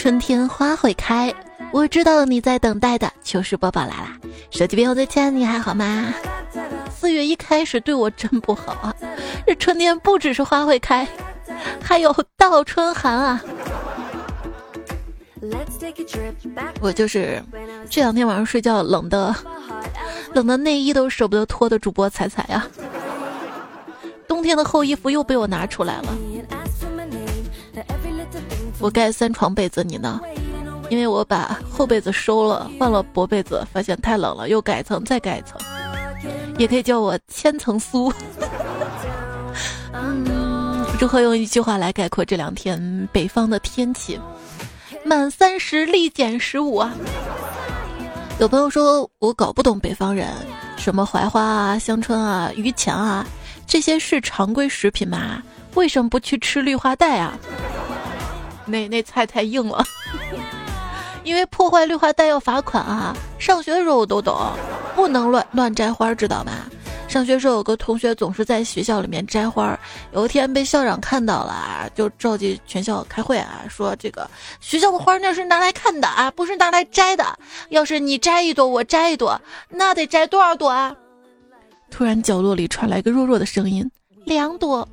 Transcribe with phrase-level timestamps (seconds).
[0.00, 1.30] 春天花会开，
[1.72, 4.18] 我知道你在等待的糗事播报来啦！
[4.50, 6.14] 手机边我最亲爱的你还好吗？
[6.90, 8.96] 四月一开始对我真不好啊！
[9.46, 11.06] 这春天不只是花会开，
[11.82, 13.42] 还有倒春寒啊！
[16.80, 17.44] 我就是
[17.90, 19.36] 这两天晚上睡觉冷的，
[20.32, 22.66] 冷的内衣都舍不得脱的主播彩彩呀。
[24.26, 26.08] 冬天的厚衣服又被我拿出来了。
[28.80, 30.18] 我盖三床被子，你呢？
[30.88, 35.60] 因为我把厚被子收了，换了薄被子，发现太冷了，又盖一层，再盖一层。
[36.58, 38.12] 也可以叫我千层酥。
[39.92, 44.18] 嗯，如何用一句话来概括这两天北方的天气？
[45.04, 46.92] 满三十立减十五啊！
[48.38, 50.28] 有朋友说我搞不懂北方人，
[50.76, 53.24] 什么槐花啊、香椿啊、榆钱啊，
[53.66, 55.42] 这些是常规食品吗？
[55.74, 57.38] 为什么不去吃绿化带啊？
[58.70, 59.84] 那那菜太硬了，
[61.24, 63.14] 因为破坏绿化带要罚款啊！
[63.38, 64.36] 上学的时候我都懂，
[64.94, 66.52] 不能乱乱摘花，知道吗？
[67.08, 69.76] 上学时候有个同学总是在学校里面摘花，
[70.12, 77.24] 有一天被校长看到了，就召集全校开会啊，说这个学校的花那是拿来看的啊，不是拿来摘的。
[77.70, 80.94] 要是你摘一朵，我摘一朵，那得摘多少朵啊？
[81.90, 83.90] 突然角落里传来一个弱弱的声音：
[84.24, 84.88] 两朵。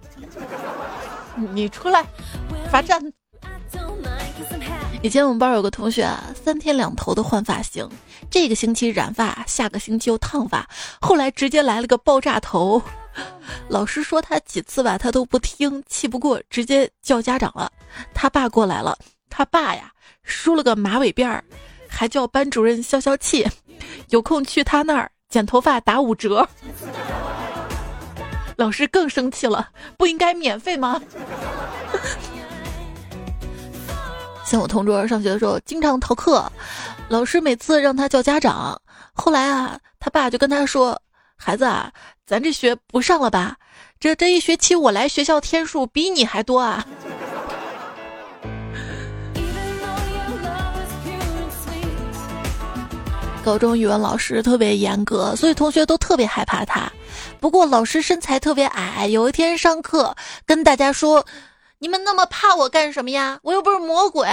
[1.54, 2.04] 你出来，
[2.72, 3.00] 罚站。
[5.04, 7.88] 以前我们班有个同学啊，三天两头的换发型，
[8.32, 10.68] 这个星期染发，下个星期又烫发，
[11.00, 12.82] 后来直接来了个爆炸头。
[13.70, 17.72] 老师说他几次吧，他都不听，气不过，直接叫家长了。
[18.14, 18.98] 他爸过来了，
[19.30, 19.92] 他爸呀
[20.24, 21.44] 梳了个马尾辫儿，
[21.88, 23.48] 还叫班主任消消气，
[24.10, 26.48] 有空去他那儿剪头发打五折。
[28.56, 31.00] 老师更生气了，不应该免费吗？
[34.48, 36.50] 像我同桌上学的时候经常逃课，
[37.10, 38.82] 老师每次让他叫家长。
[39.12, 40.98] 后来啊，他爸就跟他说
[41.36, 41.92] ：“孩子啊，
[42.26, 43.58] 咱这学不上了吧？
[44.00, 46.88] 这这一学期我来学校天数比你还多啊。”
[53.44, 56.90] 高中语文老师特别严格，所以同学都特别害怕他。
[57.42, 60.16] 不过老师身材特别矮，有一天上课
[60.46, 61.26] 跟大家说。
[61.80, 63.40] 你们那么怕我干什么呀？
[63.44, 64.28] 我又不是魔鬼。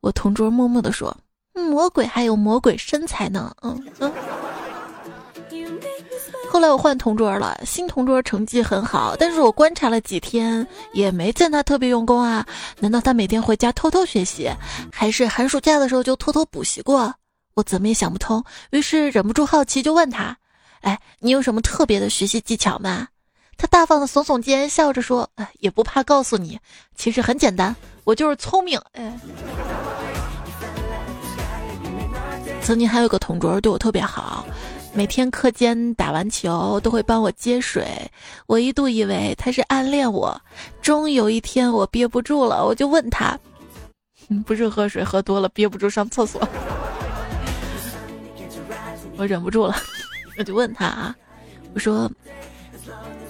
[0.00, 1.16] 我同桌默默地说
[1.54, 4.12] ：“魔鬼还有魔鬼身材呢。”嗯嗯。
[6.50, 12.44] 后来我换同桌了，新同桌成绩很好，但是我观察了几天，也没见他特别用功啊。
[12.80, 14.50] 难道他每天回家偷偷学习，
[14.90, 17.14] 还是寒暑假的时候就偷偷补习过？
[17.54, 20.36] 我怎么也想不通，于是忍不住好奇就问他
[20.80, 23.08] ：“哎，你有什么特别的学习技巧吗？”
[23.58, 26.56] 他大方的耸耸肩，笑着说：“哎，也不怕告诉你，
[26.94, 27.74] 其实很简单，
[28.04, 29.18] 我就是聪明。”哎，
[32.62, 34.46] 曾经还有个同桌对我特别好，
[34.94, 37.84] 每天课间打完球都会帮我接水。
[38.46, 40.40] 我一度以为他是暗恋我。
[40.80, 43.36] 终有一天我憋不住了，我就问他
[44.46, 46.40] ：“不是喝水喝多了憋不住上厕所？”
[49.18, 49.74] 我忍不住了，
[50.38, 51.16] 我就问他啊，
[51.74, 52.08] 我说。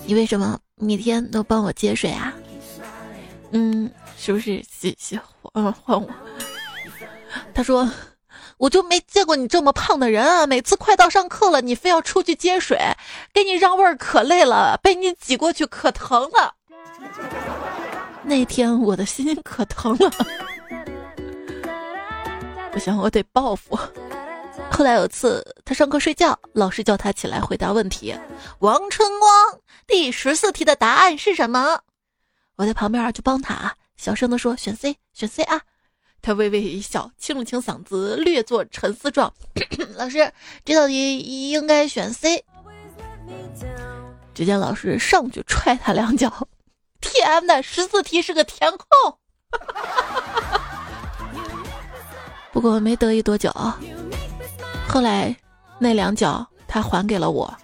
[0.08, 2.32] 你为什么每天都帮我接水啊？
[3.50, 6.08] 嗯，是不是喜喜欢换我？
[7.52, 7.86] 他说，
[8.56, 10.46] 我就没见过你这么胖的人啊！
[10.46, 12.78] 每次快到上课了，你非要出去接水，
[13.34, 16.54] 给你让位儿可累了，被你挤过去可疼了。
[18.22, 20.10] 那天我的心可疼了，
[22.72, 23.78] 不行我得报复。
[24.70, 28.14] 后来有次他上课睡觉，老师叫他起来回答问题。
[28.60, 31.80] 王春光，第十四题的答案是什么？
[32.56, 35.62] 我在旁边就帮他啊，小声的说：“选 C，选 C 啊。”
[36.20, 39.32] 他微微一笑，清了清嗓子，略作沉思状
[39.96, 40.30] ：“老师，
[40.62, 42.44] 这道题应该选 C。”
[44.34, 46.46] 只见老师上去踹他两脚
[47.00, 49.18] ：“天哪，十四题是个填空！”
[52.52, 53.50] 不过没得意多久。
[54.86, 55.34] 后来，
[55.78, 57.56] 那两脚他还给了我。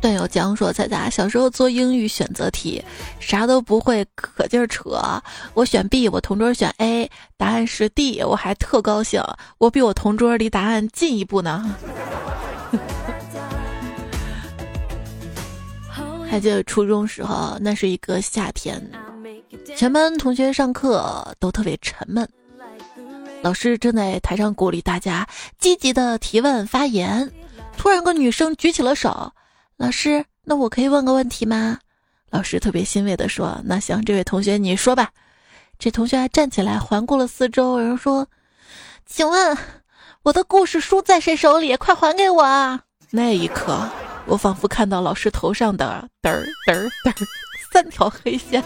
[0.00, 2.82] 段友江说：“彩彩小时候做英语选择题，
[3.18, 5.00] 啥都不会，可劲儿扯。
[5.54, 9.20] 我选 B，我同桌选 A，答案是 D，我还特高兴，
[9.58, 11.74] 我比我同桌离答案近一步呢。
[16.30, 18.80] 还记得初中时候，那是一个夏天。”
[19.76, 22.28] 全班同学上课都特别沉闷，
[23.42, 25.26] 老师正在台上鼓励大家
[25.58, 27.30] 积极的提问发言。
[27.76, 29.32] 突然，个女生举起了手
[29.78, 31.78] ：“老师，那我可以问个问题吗？”
[32.30, 35.10] 老师特别欣慰的说：“那行，这位同学你说吧。”
[35.78, 38.26] 这同学还站起来环顾了四周，然后说
[39.06, 39.56] ：“请问
[40.24, 41.76] 我的故事书在谁手里？
[41.76, 42.80] 快还给我啊！”
[43.10, 43.88] 那一刻，
[44.26, 47.26] 我仿佛看到老师头上的嘚儿嘚儿嘚儿
[47.72, 48.62] 三条黑线。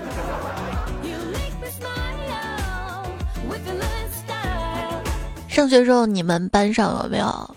[5.47, 7.57] 上学时候，你们班上有没有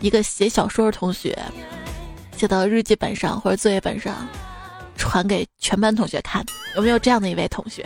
[0.00, 1.38] 一个写小说的同学，
[2.38, 4.14] 写到日记本上或者作业本上，
[4.96, 6.46] 传给全班同学看？
[6.76, 7.82] 有没有这样的一位同学？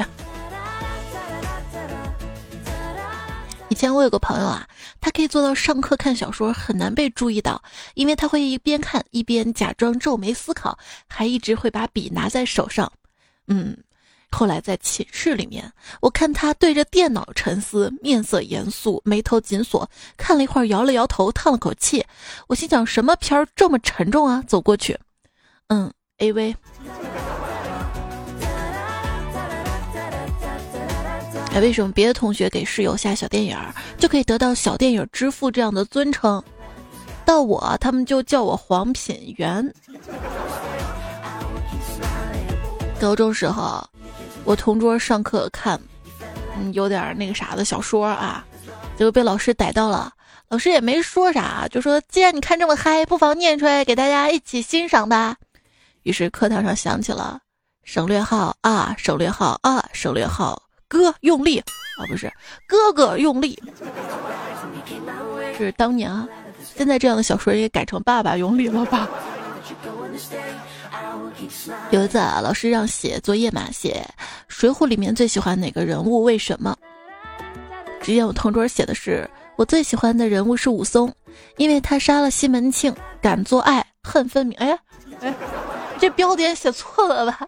[3.70, 4.68] 以前我有个朋友啊，
[5.00, 7.62] 他可以做到上课看小说很难被注意到，
[7.94, 10.78] 因为他会一边看一边假装皱眉思考，
[11.08, 12.92] 还一直会把笔拿在手上。
[13.46, 13.74] 嗯。
[14.34, 22.04] 后来在寝室里面，我看他对着电脑沉思，面色严肃，眉头紧锁，看了一会儿，摇了摇头，叹了口气。
[22.48, 24.42] 我心想，什么片儿这么沉重啊？
[24.48, 24.98] 走过去，
[25.68, 26.56] 嗯，A V。
[31.54, 36.42] 哎，为什么别的同学给室友下小电影儿就可以得到小电影之父这样的尊称，
[37.24, 39.72] 到我他们就叫我黄品源。
[42.98, 43.86] 高中时候。
[44.44, 45.80] 我同桌上课看，
[46.56, 48.44] 嗯，有点那个啥的小说啊，
[48.96, 50.12] 结果被老师逮到了。
[50.48, 55.36] 老师也没说啥，就说既然你看这么嗨，不妨念出来给大家一起欣赏吧。
[56.02, 57.40] 于是课堂上响起了
[57.84, 62.30] 省略号啊，省略号啊，省略号，哥用力啊，不是
[62.66, 63.62] 哥哥用力，
[65.56, 66.28] 是当年啊。
[66.76, 69.08] 现在这样的小说也改成爸爸用力了吧？
[71.90, 74.06] 有一次啊，老师让写作业嘛，写
[74.46, 76.22] 《水浒》里面最喜欢哪个人物？
[76.22, 76.76] 为什么？
[78.02, 81.10] 只见我同桌写的是我最喜欢的人物是武松，
[81.56, 84.58] 因为他杀了西门庆，敢做爱，恨分明。
[84.58, 84.78] 哎
[85.20, 85.34] 哎，
[85.98, 87.40] 这标点写错了吧？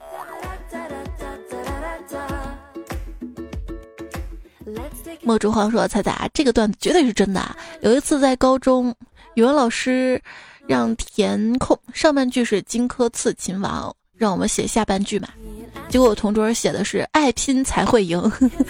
[5.23, 7.43] 莫竹黄说：“猜猜啊，这个段子绝对是真的。
[7.81, 8.95] 有一次在高中，
[9.35, 10.21] 语文老师。”
[10.67, 15.29] 让填空，上半句是荆轲刺秦王，让我们写下半句嘛。
[15.89, 18.21] 结果我同桌写的是爱拼才会赢，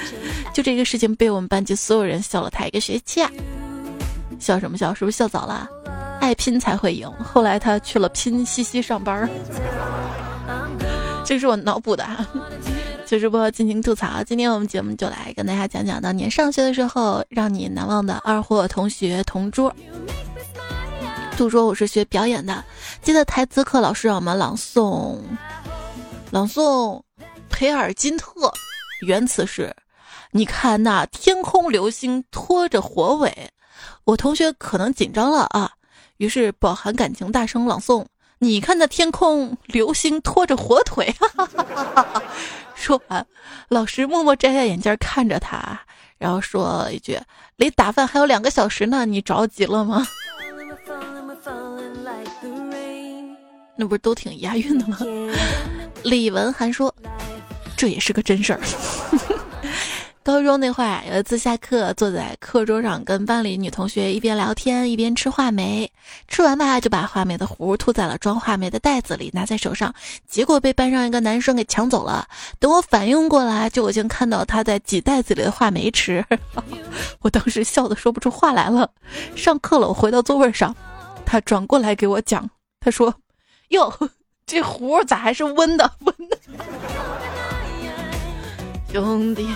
[0.53, 3.31] 就这个事情被我们班级所有人笑了他一个学期啊！
[4.39, 4.93] 笑什么笑？
[4.93, 5.69] 是不是笑早了？
[6.21, 7.11] 爱拼才会赢。
[7.23, 9.29] 后来他去了拼夕夕上班，
[11.25, 12.05] 这是我脑补的。
[13.07, 19.75] 糗直播进行吐槽，今天我们节目就来跟大家讲讲当年上学的时候让你难忘的二货同学同桌。
[21.37, 22.65] 就说我是学表演的，
[23.03, 25.19] 记得台词课老师让我们朗诵，
[26.31, 27.03] 朗诵
[27.51, 28.53] 培尔金特，
[29.07, 29.75] 原词是：
[30.31, 33.51] 你看那天空流星拖着火尾。
[34.05, 35.73] 我同学可能紧张了啊，
[36.19, 38.07] 于是饱含感情大声朗诵：
[38.39, 41.15] 你看那天空流星拖着火腿。
[42.77, 43.27] 说完，
[43.69, 45.81] 老师默默摘下眼镜看着他，
[46.17, 47.21] 然后说一句：
[47.57, 50.07] 离打饭还有两个小时呢，你着急了吗？
[53.77, 54.99] 那不是都挺押韵的吗？
[56.05, 56.95] 李文涵说
[57.77, 58.61] ：“这也是个真事儿。
[60.23, 65.91] 高中那会儿，有一次下课，坐在课桌上，跟班里女同学一边聊天一边吃话梅。
[66.29, 69.95] 吃完吧，就把话梅的核吐在了装话梅的袋子里，拿在手上，
[70.27, 72.27] 结果被班上一个男生给抢走了。
[72.59, 76.25] 等我反应过来，就已经看到他在挤袋子里的话梅吃。
[77.21, 78.89] 我当时笑得说不出话来了。
[79.37, 80.75] 上课了，我回到座位上，
[81.27, 82.49] 他转过来给我讲，
[82.81, 83.15] 他说。”
[83.75, 83.93] 哟，
[84.47, 85.91] 这壶咋还是温的？
[86.01, 86.39] 温的，
[88.93, 89.49] 兄弟，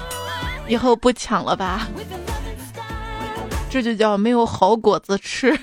[0.67, 1.87] 以后不抢了吧？
[3.71, 5.59] 这就叫没有好果子吃。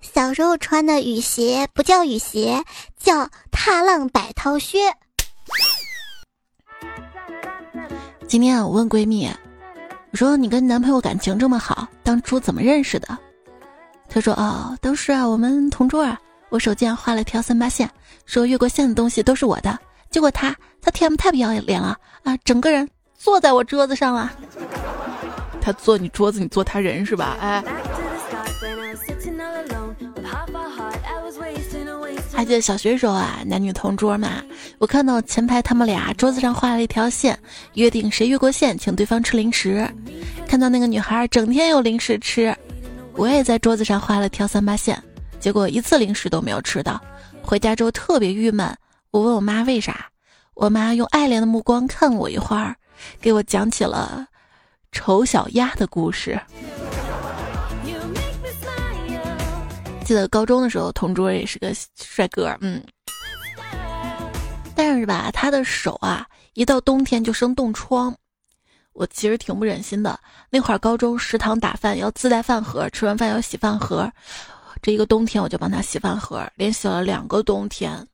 [0.00, 2.62] 小时候穿的雨鞋不叫雨鞋，
[2.96, 4.78] 叫踏浪百涛靴。
[8.28, 9.28] 今天啊我问闺蜜，
[10.12, 13.18] 我说你跟男朋友感情这么好，当初怎么认识的？
[14.08, 16.20] 她说哦，当时啊，我们同桌啊。
[16.50, 17.88] 我手机上画了条三八线，
[18.26, 19.78] 说越过线的东西都是我的。
[20.10, 24.32] 结果他他 T M 太不要脸了啊，整个人坐在我桌子上了。
[25.60, 27.36] 他坐你桌子，你坐他人是吧？
[27.40, 27.62] 哎，
[32.32, 34.42] 还记得小学时候啊，男女同桌嘛。
[34.78, 37.38] 我看到前排他们俩桌子上画了一条线，
[37.74, 39.88] 约定谁越过线，请对方吃零食。
[40.48, 42.52] 看到那个女孩整天有零食吃，
[43.14, 45.00] 我也在桌子上画了条三八线。
[45.40, 47.00] 结果一次零食都没有吃到，
[47.42, 48.76] 回家之后特别郁闷。
[49.10, 50.06] 我问我妈为啥，
[50.54, 52.76] 我妈用爱怜的目光看我一会儿，
[53.20, 54.26] 给我讲起了
[54.92, 56.38] 丑小鸭的故事。
[60.04, 62.82] 记得高中的时候，同桌也是个帅哥，嗯，
[64.74, 68.14] 但是吧，他的手啊，一到冬天就生冻疮。
[68.92, 70.18] 我其实挺不忍心的。
[70.50, 74.10] 那会儿高中食堂打饭要自带饭盒，吃完饭要洗饭盒。
[74.82, 78.06] 这一个冬天我就帮他洗饭盒，连洗了两个冬天。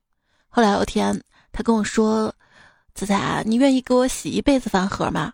[0.49, 1.21] 后来有天
[1.51, 2.33] 他跟我说
[2.93, 5.31] ：“子彩，你愿意给我洗一辈子饭盒吗？”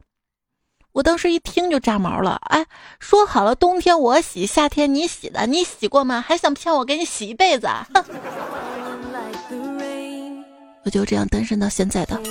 [0.93, 2.39] 我当时一听就炸毛了。
[2.49, 2.63] 哎，
[2.99, 6.21] 说好了冬天我洗，夏天你洗的，你洗过吗？
[6.21, 7.67] 还想骗我给你洗一辈子？
[7.95, 8.05] 哼！
[10.85, 12.21] 我就这样单身到现在的。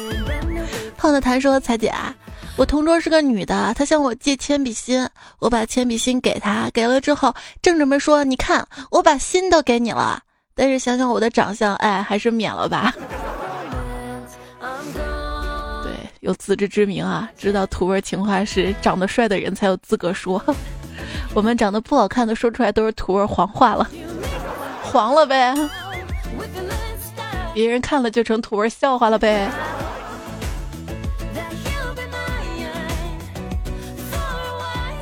[0.97, 2.15] 胖子谈说：“彩姐啊。”
[2.57, 10.21] 我同桌是个女的，她向我借铅笔芯，我把铅笔芯给她，给了之后正准备说：“你看，我把心都给你了。”
[10.55, 12.93] 但是想想我的长相，哎，还是免了吧。
[15.83, 20.45] 对，有自知之明啊，知道土味情话是长得帅的人才有资格说。
[21.35, 23.89] 我们长得不好看的说出来都是土味黄话了，
[24.83, 25.55] 黄了呗。
[27.55, 29.51] 别人看了就成土味笑话了呗。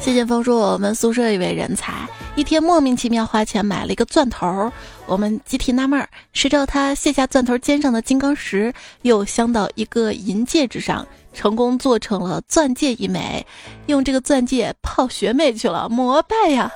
[0.01, 4.73] 谢剑锋说：“我们宿舍一位人才，一天莫名其妙花钱买了一个钻头。
[5.05, 13.47] 我们集体纳闷儿，谁知道他卸下钻头肩上的金刚石，又镶到一个银戒指上，成功做成了钻戒一枚，
[13.87, 16.73] 用这个钻戒泡学妹去了，膜拜呀！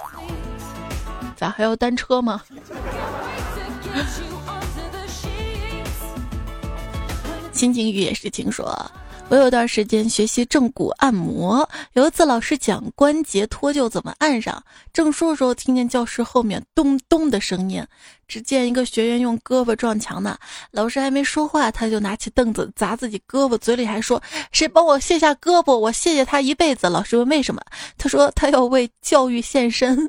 [1.35, 2.43] 咋还要单车吗？”
[7.52, 8.78] 心情雨也是听说。
[9.31, 14.62] 我有段时间学习正骨按摩，有一次老师讲关节脱臼怎么按上，
[14.93, 17.85] 正说的时候，听见教室后面咚咚的声音，
[18.28, 20.38] 只见一个学员用胳膊撞墙呢。
[20.71, 27.61] 老师还没说话，他就拿起凳子砸自己胳膊，嘴里还说：“谁帮我卸下胳膊，我谢谢他一辈子。”老师问为什么，
[27.99, 30.09] 他说他要为教育献身。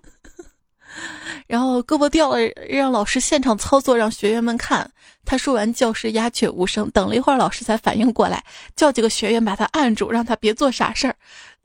[1.47, 2.37] 然后胳膊掉了，
[2.69, 4.89] 让老师现场操作，让学员们看。
[5.25, 6.89] 他说完，教室鸦雀无声。
[6.91, 8.43] 等了一会儿，老师才反应过来，
[8.75, 11.15] 叫几个学员把他按住，让他别做傻事儿。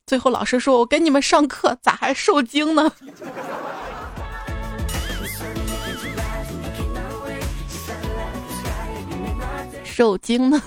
[0.06, 2.90] 最后，老师说：“我给你们上课，咋还受惊呢？”
[9.84, 10.60] 受惊呢？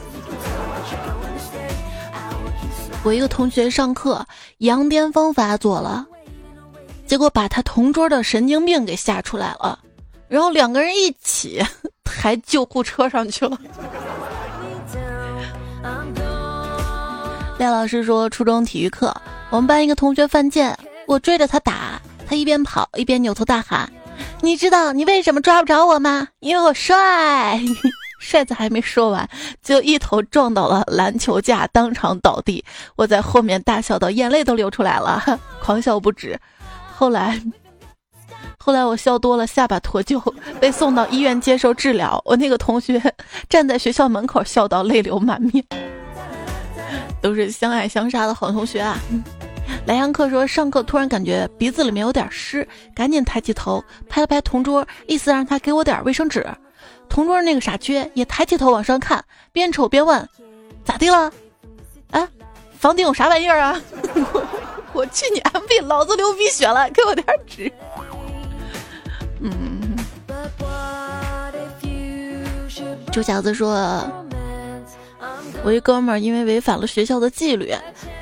[3.04, 4.26] 我一个同学上课
[4.60, 6.06] 羊癫疯发作了，
[7.06, 9.80] 结果把他同桌的神经病给吓出来了，
[10.28, 11.64] 然后两个人一起。
[12.06, 13.58] 抬救护车上去了。
[17.58, 19.14] 廖老师说，初中体育课，
[19.50, 23.92] 我们班一个同学犯贱，我追着他打，他一边跑一边扭头大喊
[24.42, 26.28] ：“你知道你为什么抓不着我吗？
[26.40, 27.60] 因为我帅。
[28.20, 29.28] ”帅子还没说完，
[29.62, 32.64] 就一头撞到了篮球架，当场倒地。
[32.96, 36.40] 我在后面大笑到眼泪都流出来了， 狂笑不止。
[37.04, 37.38] 后来。
[38.58, 42.22] 后来我笑多了，下巴脱臼，被送到医院接受治疗。
[42.24, 42.98] 我那个同学
[43.50, 45.62] 站在学校门口，笑到泪流满面。
[47.22, 48.98] 都是相爱相杀的好同学啊！
[49.86, 56.48] 莱阳克说，上课突然感觉鼻子里面有点湿，赶紧抬起头拍了拍同桌，意思让他给我点卫生纸。
[57.10, 60.26] 同桌那个傻缺也抬起头往上看，边瞅边问
[60.86, 61.30] ：“咋地了？
[62.12, 62.26] 啊，
[62.80, 63.82] 房顶有啥玩意儿啊？”
[64.94, 67.72] 我去你 M B，老子流鼻血了，给我点纸。
[69.40, 69.98] 嗯，
[73.12, 74.06] 猪小子说
[75.64, 77.74] ：“我一哥们儿因为违反了学校的纪律，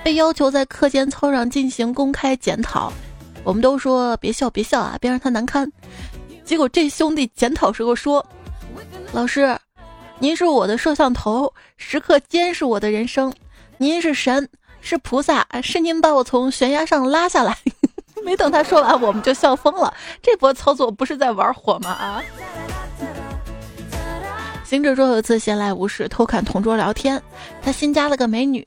[0.03, 2.91] 被要求在课间操上进行公开检讨。
[3.43, 5.71] 我们都说别笑别笑啊，别让他难堪。
[6.43, 8.25] 结果这兄弟检讨时候说
[9.13, 9.57] ：‘老师，
[10.19, 13.33] 您是我的摄像头，时刻监视我的人生。
[13.77, 14.47] 您是神，
[14.81, 17.57] 是菩萨，是您把我从悬崖上拉下来。
[18.23, 19.91] ’”没等他说完，我们就笑疯了。
[20.21, 21.89] 这波操作不是在玩火吗？
[21.89, 22.23] 啊！
[24.63, 27.21] 行者说有一次闲来无事偷看同桌聊天，
[27.61, 28.65] 他新加了个美女，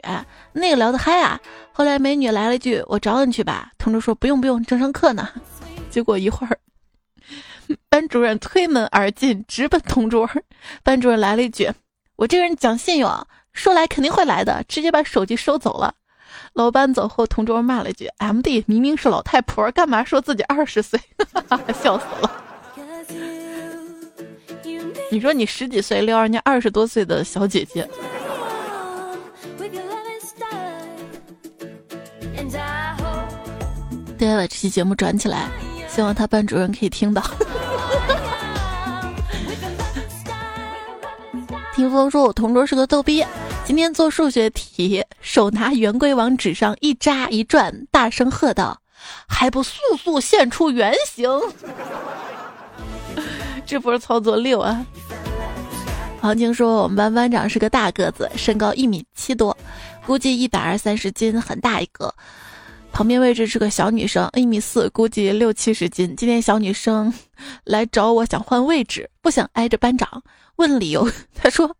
[0.53, 1.41] 那个聊得嗨啊。
[1.73, 5.29] 后来美女来了一句：“我找你去吧。”同桌说：“不用不用，正上课呢。”
[5.89, 6.59] 结果一会儿，
[7.89, 10.29] 班主任推门而进，直奔同桌。
[10.83, 11.73] 班主任来了一句
[12.17, 15.95] ：“我这个人讲信用，说来肯定会来的。”直接把手机收走了。
[16.55, 21.01] 老班走后，同桌骂了一句：“M D 明明是老太婆，干嘛说自己二十岁？”
[21.33, 22.31] 哈 哈笑死了！
[25.11, 27.89] 你说你十几岁撩人家二十多岁的小姐姐，
[34.17, 35.49] 大家把这期节目转起来，
[35.89, 37.21] 希望他班主任可以听到。
[41.75, 43.27] 听风说，我同桌是个逗逼。
[43.67, 48.79] 今天做数学题，手拿圆规往纸上一扎一转，大声喝道
[49.27, 51.27] ：“还不速速现出原形！”
[53.65, 54.85] 这波操作六啊！
[56.21, 59.57] 黄静说我们班班长是个大个子，身高一米七多，
[60.07, 62.15] 估计一百二三十斤，很大一个。
[62.93, 66.15] 旁边位置是个小女生，一米四，估计六七十斤。
[66.17, 67.13] 今天小女生
[67.65, 70.23] 来找我，想换位置，不想挨着班长。
[70.57, 71.75] 问理由，她说：“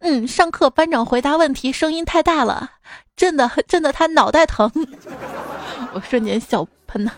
[0.00, 2.70] 嗯，上课班长回答问题声音太大了，
[3.16, 4.70] 震的震的他脑袋疼。
[5.94, 7.12] ”我瞬间笑喷了。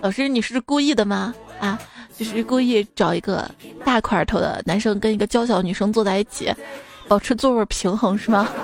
[0.00, 1.34] 老师，你是故意的吗？
[1.60, 1.78] 啊，
[2.16, 3.50] 就是故意找一个
[3.84, 6.54] 大块头的男生跟一个娇小女生坐在一起，
[7.08, 8.48] 保持座位平衡是吗？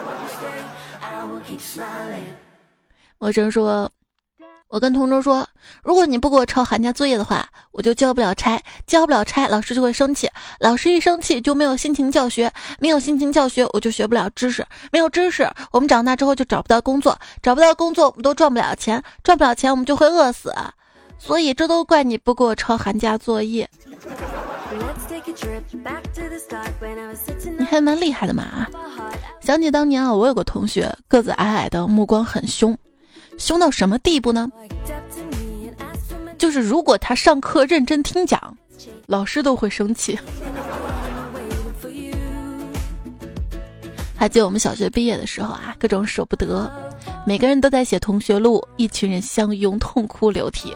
[3.19, 3.91] 我只能说。
[4.75, 5.47] 我跟同桌说，
[5.85, 10.29] 如果你不给我抄寒假作业的话，我就交不了差，交不了差，老师就会生气，
[10.59, 20.53] 老师一生气就没有心情教学，没有心情教学，我就学不了知识，没有知识，我们长大之后就找不到工作，找不到工作，我们都赚不了钱，赚不了钱，我们就会饿死，
[21.21, 23.71] 所以这都怪你不给我抄寒假作业。
[27.57, 28.67] 你还蛮厉害的嘛！
[29.41, 32.77] 想起当年啊，我有个同学个子矮矮的，目光很凶。
[33.45, 34.51] 凶到什么地步呢？
[36.39, 38.57] 就是如果他上课认真听讲，
[39.05, 40.19] 老师都会生气。
[44.17, 46.73] 还记得我们小学毕业的时候啊，各种舍不得，
[47.27, 50.75] 每个人都在写同学录，一群人相拥痛哭流涕。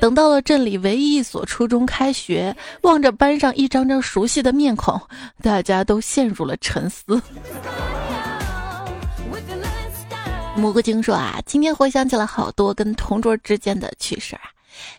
[0.00, 5.00] 等到了镇里唯一一所初中开学，望着班上一张张熟悉的面孔，
[5.40, 7.22] 大家都陷入了沉思。
[10.58, 14.42] 蘑菇精说啊，今天回想起了好多跟同桌之间的趣事啊，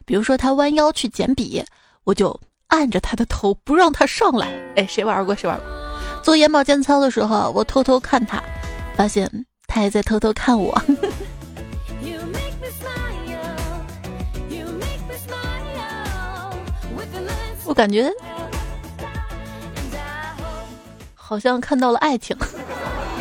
[0.05, 1.61] 比如说他弯腰去捡笔，
[2.05, 4.47] 我就按着他的头不让他上来。
[4.77, 5.35] 哎，谁玩过？
[5.35, 5.67] 谁玩过？
[6.23, 8.41] 做眼保健操的时候，我偷偷看他，
[8.95, 9.29] 发现
[9.67, 10.81] 他也在偷偷看我。
[17.65, 18.09] 我感觉
[21.13, 22.35] 好像看到了爱情。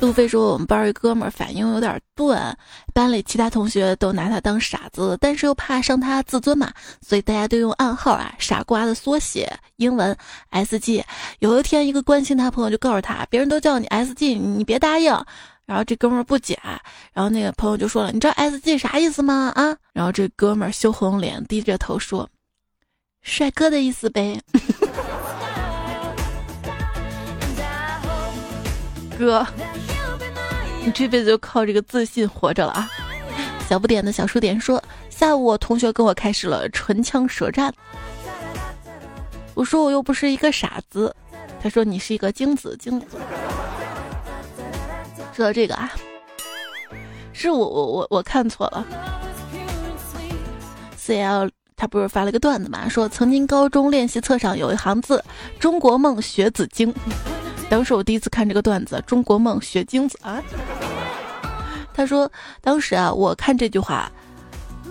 [0.00, 2.38] 路飞说：“我们班一哥们儿反应有点钝，
[2.92, 10.14] 班里其他同学都拿他当傻子，但是又怕伤他自尊嘛，所以大家都用暗号啊，傻瓜的缩写，英文
[10.50, 11.02] S G。
[11.38, 15.10] 有一天，一个关心他朋友就告诉他，别人都叫你 S G，你别答应。
[15.64, 16.58] 然后这哥们儿不解，
[17.14, 19.50] 然后那个朋友就说了，你知道 S G 啥意思吗？
[19.54, 19.74] 啊？
[19.94, 22.28] 然后这哥们儿羞红脸，低着头说，
[23.22, 24.38] 帅哥的意思呗。
[29.18, 29.46] 哥。”
[30.84, 32.90] 你这辈子就靠这个自信活着了啊！
[33.66, 37.72] 小不点的小数点说，下午我同学跟我开始了唇枪舌战。
[39.54, 41.14] 我说我又不是一个傻子，
[41.62, 43.06] 他说你是一个精子精子。
[45.32, 45.90] 说到这个啊，
[47.32, 48.86] 是我我我我看错了。
[50.96, 55.24] C L 他不是发了个段子嘛，说曾经高中练习册上有一行字：
[55.58, 56.92] 中国梦学子精。
[57.68, 60.40] 当时我第一次看这个段子，《中国梦学精子》啊。
[61.92, 64.10] 他说，当时啊，我看这句话，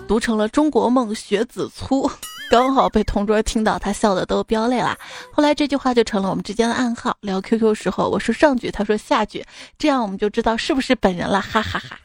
[0.06, 2.10] 读成了“中国梦学子粗”，
[2.50, 4.96] 刚好被同桌听到，他笑的都飙泪了。
[5.32, 7.16] 后来这句话就成了我们之间的暗号。
[7.20, 9.44] 聊 QQ 时候，我说上句，他说下句，
[9.78, 11.98] 这样我们就知道是不是本人了，哈哈哈。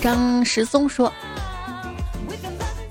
[0.00, 1.12] 张石松说。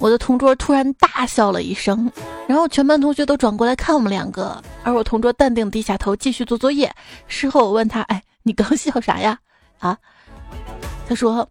[0.01, 2.11] 我的同桌突然大笑了一声，
[2.47, 6.91] 然后全班同学都转过来看我们两个，而我同桌淡定低下头继续做作业。
[7.27, 9.37] 事后我问他：“哎，你刚笑啥呀？”
[9.77, 9.95] 啊，
[11.07, 11.47] 他说：“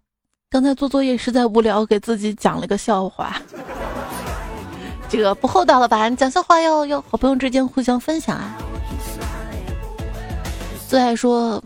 [0.51, 3.41] 刚才做作业实在无聊，给自己讲了个笑话。
[5.09, 6.09] ”这个不厚道了吧？
[6.09, 8.59] 你讲笑话要要好朋友之间互相分享啊。
[10.89, 11.63] 最爱说。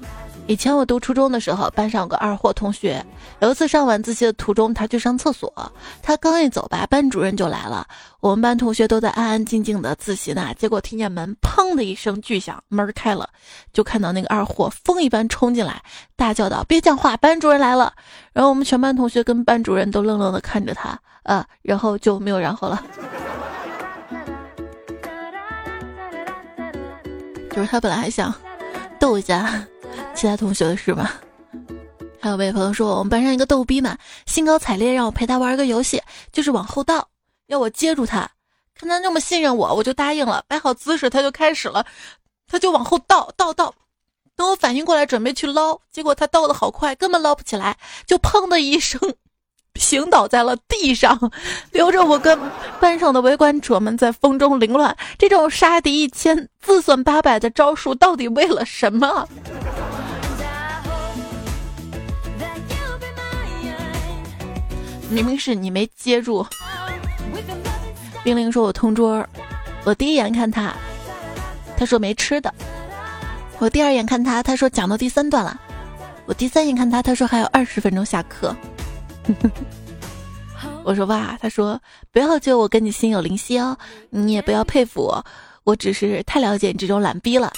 [0.46, 3.02] 以前我读初中的时候，班上有个二货同学。
[3.40, 5.52] 有一次上晚自习的途中，他去上厕所，
[6.00, 7.86] 他刚一走吧，班主任就来了。
[8.20, 13.28] 我们班同学都在安安静静的自习呢，结果听见门砰的一声巨响，门开了，
[13.72, 15.82] 就看到那个二货风一般冲进来，
[16.16, 17.92] 大叫道：“别讲话，班主任来了！”
[18.32, 22.82] 然后我们全班同学跟班主任都愣愣的看着他，啊，然后就没有然后了。
[27.50, 28.32] 就是他本来还想
[28.98, 29.66] 逗一下。
[30.14, 31.10] 其他同学的是吗？
[32.24, 36.00] 还有位朋友说，我们班上一个逗逼嘛，兴高采烈让我陪他玩个游戏，
[36.32, 37.06] 就是往后倒，
[37.48, 38.20] 要我接住他。
[38.74, 41.84] 看他那么信任我，我就答应了，摆好姿势，他就开始了，
[42.50, 43.74] 他就往后倒倒倒。
[44.34, 48.98] 等我反应过来准备去捞，结果他倒的好快，根本捞不起来，就砰的一声，
[49.74, 51.30] 平倒在了地上，
[51.72, 52.40] 留着我跟
[52.80, 54.96] 班上的围观者们在风中凌乱。
[55.18, 59.28] 这种杀敌一千自损八百的招数，到底为了什么？
[65.10, 66.44] 明明是你没接住，
[68.24, 69.24] 冰凌说：“我同桌，
[69.84, 70.74] 我第一眼看他，
[71.76, 72.50] 他说没吃的；
[73.58, 75.56] 我第二眼看他，他说讲到第三段了；
[76.26, 78.56] 我第三眼看他，他说还有二十分钟下课。
[80.84, 83.76] 我说哇，他说不要觉得我跟你心有灵犀哦，
[84.10, 85.24] 你也不要佩服我，
[85.64, 87.52] 我只是太了解你这种懒逼了。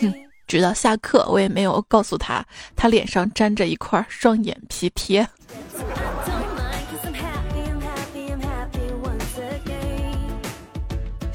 [0.00, 0.12] 哼，
[0.46, 2.44] 直到下课，我也没有告诉他，
[2.76, 5.26] 他脸上粘着一块双眼皮贴。”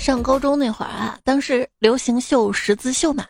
[0.06, 3.26] 上高中那会儿啊，当时流行绣十字绣嘛，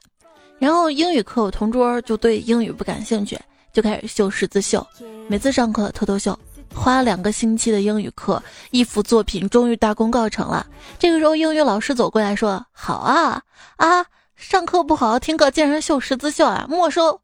[0.59, 3.39] 然后英语课我同桌就对英语不感兴趣，
[3.71, 4.85] 就开始绣十字绣。
[5.29, 6.37] 每次上课偷偷绣，
[6.73, 10.67] 花了两个星期的英语课，一幅作品终于大功告成了。
[10.99, 13.41] 这个时候英语老师走过来说：“好啊
[13.77, 17.21] 啊，上课不好好听课，竟然绣十字绣啊，没收！”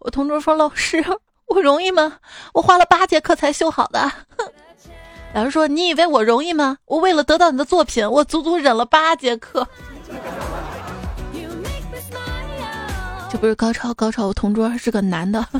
[0.00, 1.04] 我同桌说：“老师，
[1.48, 2.14] 我容易吗？
[2.54, 4.00] 我花了八节课才绣好的。”
[4.38, 4.50] 哼
[5.32, 5.34] 哼。
[5.34, 6.78] 老师说：“你以为我容易吗？
[6.86, 9.66] 我为了得到你的作品，我足足忍了八节课。”
[13.28, 15.44] 这不是高超高超，我同桌是个男的。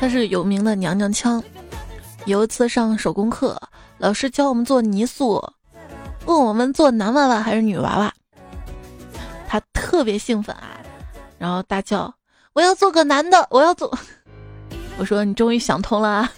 [0.00, 1.42] 他是有名的娘娘腔。
[2.24, 3.56] 有一次上手工课，
[3.98, 5.52] 老师教我们做泥塑，
[6.24, 8.12] 问我们做男娃娃还是女娃娃。
[9.46, 10.80] 他特别兴奋啊，
[11.38, 12.12] 然后大叫。
[12.56, 13.96] 我要做个男的，我要做。
[14.96, 16.32] 我说你终于想通了啊，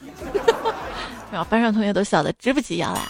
[1.30, 3.00] 然后班上同学都笑得直不起腰来。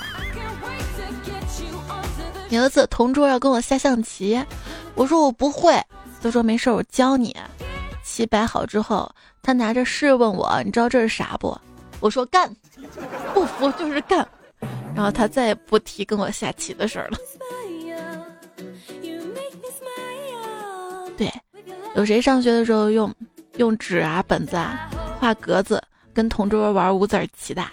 [2.50, 4.38] 有一次同桌要跟我下象棋，
[4.94, 5.82] 我说我不会，
[6.22, 7.34] 他说没事，我教你。
[8.04, 9.10] 棋摆好之后，
[9.42, 11.58] 他拿着试问我，你知道这是啥不？
[12.00, 12.54] 我说干，
[13.32, 14.28] 不服就是干。
[14.94, 17.18] 然后他再也不提跟我下棋的事儿了。
[21.16, 21.32] 对。
[21.94, 23.12] 有谁上学的时候用
[23.56, 25.82] 用纸啊本子啊画格子
[26.14, 27.64] 跟同桌玩五子棋的？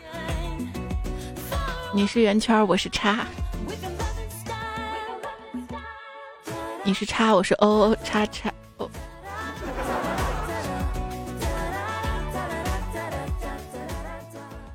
[1.94, 3.26] 你是圆圈，我是叉。
[6.84, 8.90] 你是叉，我是 O O 叉叉 O。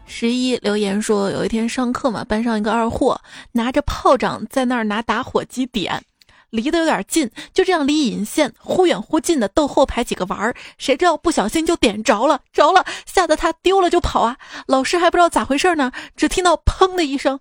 [0.06, 3.20] 十一留言说，有一天上课嘛，班上一个二货
[3.52, 6.02] 拿着炮仗在那儿拿打火机点。
[6.50, 14.36] 离得有点近，就这样离引线忽远忽近的逗后排几个玩儿，谁知道不小心就点着了，着了，吓得他丢了就跑啊！
[14.66, 17.38] 老师还不知道咋回事呢，只听到砰的一声，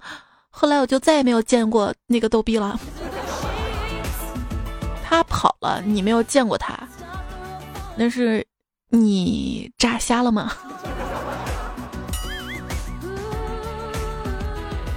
[0.50, 2.80] 后来我就再也没有见过那个逗逼了。
[5.04, 6.78] 他跑了，你没有见过他，
[7.96, 8.46] 那是
[8.90, 10.54] 你炸瞎了吗？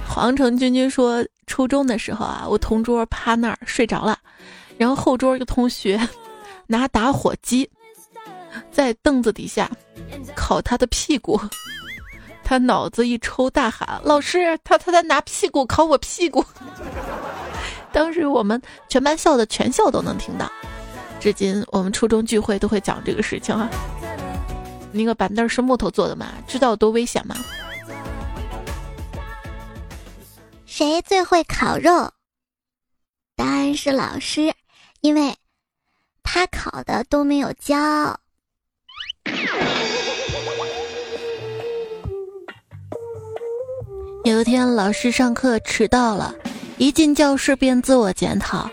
[0.07, 1.25] 黄城君君说。
[1.53, 4.17] 初中的时候啊，我同桌趴那儿睡着了，
[4.75, 6.01] 然后后桌一个同学
[6.65, 7.69] 拿打火机
[8.71, 9.69] 在凳子底下
[10.35, 11.39] 烤他的屁股，
[12.43, 16.43] 他脑子一抽，大喊：“老师，他他在拿屁股烤我屁股！”
[17.93, 20.51] 当时我们全班笑的，全校都能听到。
[21.19, 23.69] 至今我们初中聚会都会讲这个事情啊。
[24.91, 26.29] 那个板凳是木头做的吗？
[26.47, 27.35] 知道有多危险吗？
[30.75, 32.09] 谁最会烤肉？
[33.35, 34.51] 答案是老师，
[35.01, 35.35] 因为
[36.23, 38.19] 他烤的都没有焦。
[44.25, 46.33] 有一天，老师上课迟到了，
[46.79, 48.67] 一进教室便自我检讨：“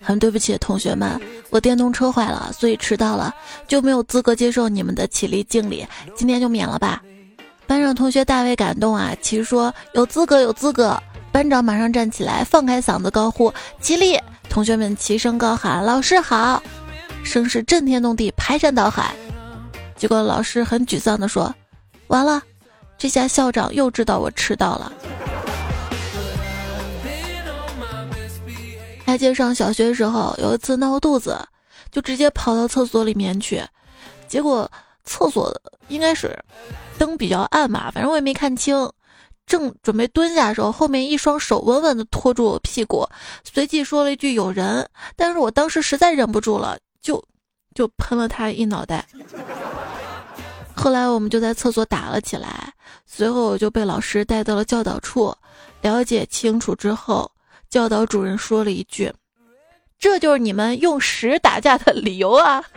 [0.00, 3.30] 很对不起，同学们，我电动车坏了，所以迟到了，
[3.68, 5.86] 就没有资格接受你们的起立敬礼，
[6.16, 7.02] 今天就免了吧。”
[7.68, 10.98] 班上同学大为感动啊，齐说：“有资格，有资格。”
[11.32, 16.62] 班长马上站起来，放开嗓子高呼：“起立！”同学们齐声高喊：“老师好！”
[17.24, 19.14] 声势震天动地，排山倒海。
[19.96, 21.52] 结果老师很沮丧地说
[22.08, 22.42] ：“完了，
[22.98, 24.92] 这下校长又知道我迟到了。”
[29.06, 31.38] 还记得上小学的时候，有一次闹肚子，
[31.90, 33.62] 就直接跑到厕所里面去，
[34.28, 34.70] 结果
[35.04, 35.54] 厕所
[35.88, 36.38] 应该是
[36.98, 38.90] 灯比较暗嘛，反正我也没看清。
[39.46, 43.06] 正准备蹲下的时候，后面一双手稳稳地拖住我屁股，
[43.44, 47.22] 随即说了一句“有人”，但是我当时实在忍不住了，就
[47.74, 49.06] 就喷了他一脑袋。
[50.74, 52.72] 后来我们就在厕所打了起来，
[53.04, 55.34] 随后我就被老师带到了教导处，
[55.82, 57.30] 了解清楚之后，
[57.68, 59.12] 教导主任说了一句
[60.00, 62.64] ：“这就是你们用屎打架的理由啊。”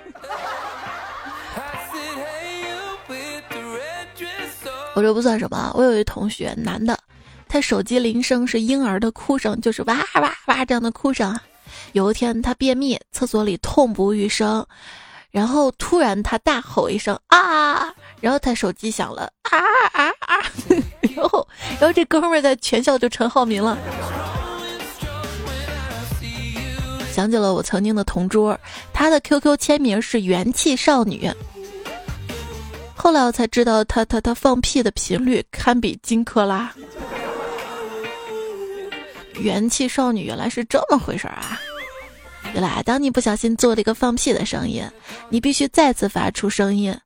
[4.95, 6.97] 我这不算什么，我有一同学，男的，
[7.49, 11.37] 他手机铃声是婴儿的哭声，就是哇哇哇这样的哭声。
[11.91, 14.65] 有一天他便秘，厕所里痛不欲生，
[15.31, 19.59] 然后突然他大吼一声啊，然后他手机响了啊
[19.91, 20.39] 啊啊，
[21.13, 21.45] 然后
[21.77, 23.77] 然后这哥们儿在全校就陈浩民了。
[27.11, 28.57] 想起了我曾经的同桌，
[28.93, 31.29] 他的 QQ 签名是元气少女。
[33.05, 36.73] 后来我才知道，他他他放屁的频率堪比金克拉。
[39.39, 41.61] 元气少女原来是这么回事啊！
[42.55, 44.83] 原来，当你不小心做了一个放屁的声音，
[45.29, 46.97] 你必须再次发出声音，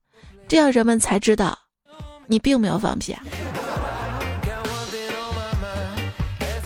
[0.48, 1.60] 这样人们才知道
[2.28, 3.14] 你并没有放屁。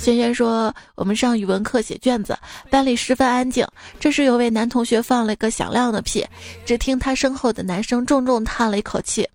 [0.04, 2.38] 轩轩说：“我们上语文课写卷子，
[2.70, 3.66] 班里十分安静。
[4.02, 6.28] 这时有位男同学放了一个响亮的屁，
[6.66, 9.26] 只听他身后的男生重重叹了一口气：‘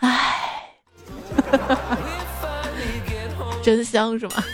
[0.00, 0.68] 唉，
[3.62, 4.44] 真香是吗？’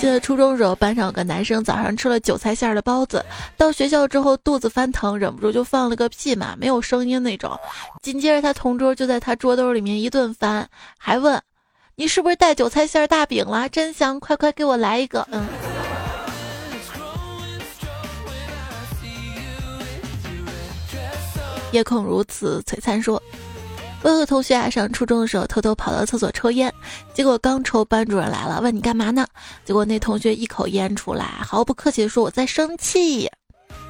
[0.00, 3.24] 记得初中时候，班上有个男生早上吃了韭菜馅的包子，
[3.56, 7.56] 到学校之后肚子翻腾，忍不住就放了个屁嘛，没有声音那种。
[8.02, 11.40] 紧接着他同桌就在他桌兜里面一顿翻，还问。”
[12.00, 13.68] 你是不是带韭菜馅儿大饼了？
[13.68, 14.20] 真香！
[14.20, 15.26] 快快给我来一个。
[15.32, 15.44] 嗯。
[21.72, 23.20] 夜空如此璀璨，说
[24.04, 26.72] ：“我有个同学啊，上初中的时候偷偷跑到厕所抽烟，
[27.12, 29.26] 结果刚抽，班主任来了，问你干嘛呢？
[29.64, 33.28] 结果那同学一口烟出来，毫不客气的说：我在生气。”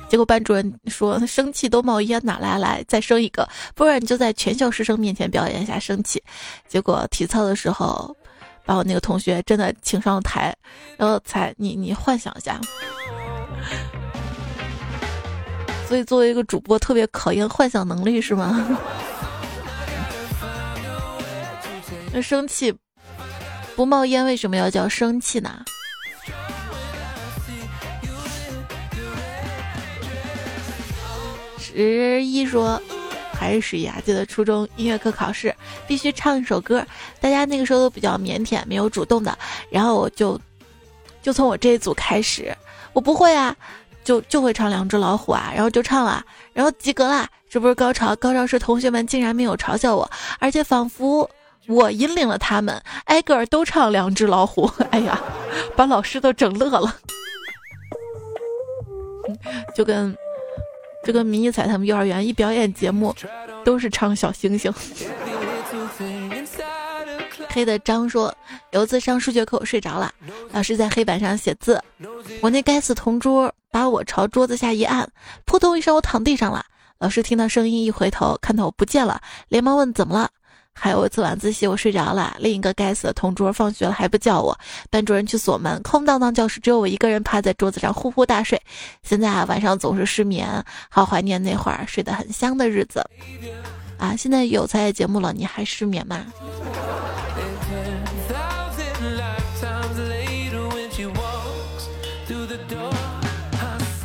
[0.09, 2.59] 结果班主任说：“生气都冒烟，哪来？
[2.59, 6.23] 来再生一个，不然你就在全校师生面前表演一下生气。”
[6.67, 8.17] 结果体操的时候，
[8.65, 10.55] 把我那个同学真的请上台，
[10.97, 12.59] 然后才你你幻想一下。
[15.87, 18.67] 所以作为一个主播，特别考验幻想能力，是吗？
[22.13, 22.75] 那生气
[23.77, 25.63] 不冒烟，为什么要叫生气呢？
[31.71, 32.81] 十一说，
[33.31, 34.01] 还是十一啊！
[34.03, 35.55] 记得初中音乐课考试
[35.87, 36.85] 必须唱一首歌，
[37.21, 39.37] 大家那个时候都比较腼腆，没有主动的。
[39.71, 40.41] 然后我就，
[41.23, 42.57] 就从我这一组开始，
[42.95, 43.55] 我不会啊，
[44.03, 47.29] 就就会唱《两只老虎》啊，然后就唱了，然后及格啦！
[47.51, 51.29] 这不是高潮，高潮是同学们竟然没有嘲笑我，而且仿佛
[51.67, 54.67] 我引领了他们，挨个儿都唱《两只老虎》。
[54.91, 55.21] 哎呀，
[55.77, 56.97] 把老师都整乐了，
[59.77, 60.17] 就跟。
[61.09, 63.17] 这个迷彩他们幼儿园一表演节目，
[63.65, 64.71] 都是唱小星星。
[67.49, 68.31] 黑的张说，
[68.73, 70.13] 有一次上数学课我睡着了，
[70.53, 71.83] 老师在黑板上写字，
[72.43, 75.11] 我那该死同桌把我朝桌子下一按，
[75.47, 76.63] 扑通一声我躺地上了。
[76.99, 79.19] 老师听到声音一回头，看到我不见了，
[79.49, 80.29] 连忙问怎么了。
[80.81, 84.57] 还有一次晚自习，我睡着了，另一个该死的同桌放学了还不叫我，
[84.91, 88.61] 班主任去锁门，空荡荡教室只有我一个人趴在桌子上呼呼大睡。
[89.03, 93.05] 现在啊，晚上总是失眠，好怀念那会儿睡得很香的日子。
[93.99, 96.25] 啊，现在有才艺节目了，你还失眠吗？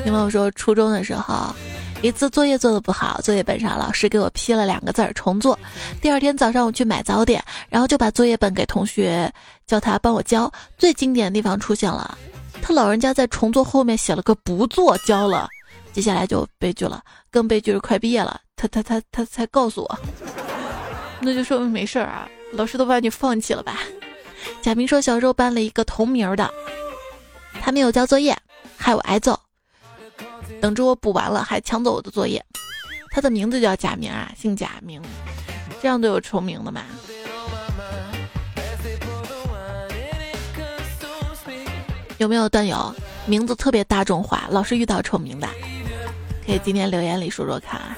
[0.04, 1.56] 听朋友说，初中的时候。
[2.04, 5.58] 一次作业做的不好，作业本上老师给我批了两个字儿重做。
[6.02, 9.32] 第二天早上我去买早点，然后就把作业本给同学，
[9.66, 10.52] 叫他帮我交。
[10.78, 12.18] 最经典的地方出现了，
[12.62, 15.48] 他老人家在重做后面写了个不做交了。
[15.94, 20.00] 接下来就悲剧了，更悲剧是快毕业了，他他他他才告诉我，
[21.22, 23.80] 那就说明没事儿啊，老师都把你放弃了吧？
[24.62, 26.54] 贾明说小时候班了一个同名的，
[27.62, 28.38] 他没有交作业，
[28.76, 29.40] 害我挨揍。
[30.64, 32.42] 等着我补完了，还抢走我的作业。
[33.12, 35.02] 他的名字叫贾明啊，姓贾明，
[35.82, 36.84] 这样都有重名的吗？
[42.18, 42.96] 有没有段友
[43.26, 45.50] 名字特别大众化，老是遇到重名的？
[46.46, 47.98] 可以今天留言里说说看啊。